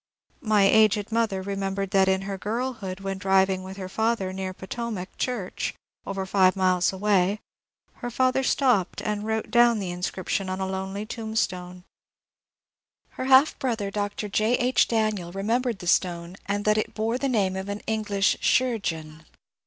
My 0.41 0.63
aged 0.63 1.11
mother 1.11 1.43
remembered 1.43 1.91
that 1.91 2.07
in 2.07 2.23
her 2.23 2.35
girlhood 2.35 3.01
when 3.01 3.19
driving 3.19 3.61
with 3.61 3.77
her 3.77 3.87
father 3.87 4.33
near 4.33 4.51
Potomac 4.51 5.15
church, 5.19 5.75
over 6.07 6.25
five 6.25 6.55
miles 6.55 6.91
away, 6.91 7.39
her 7.97 8.09
father 8.09 8.41
stopped 8.41 9.03
and 9.03 9.27
wrote 9.27 9.51
down 9.51 9.77
the 9.77 9.91
inscription 9.91 10.49
on 10.49 10.59
a 10.59 10.65
lonely 10.65 11.05
tombstone; 11.05 11.83
her 13.09 13.25
half 13.25 13.59
brother, 13.59 13.91
Dr. 13.91 14.27
J. 14.27 14.55
H. 14.55 14.87
Daniel, 14.87 15.31
remembered 15.31 15.77
the 15.77 15.85
stone 15.85 16.35
and 16.47 16.65
that 16.65 16.79
it 16.79 16.95
bore 16.95 17.19
the 17.19 17.29
name 17.29 17.55
of 17.55 17.69
an 17.69 17.81
English 17.81 18.37
'«chirurgeon." 18.41 19.25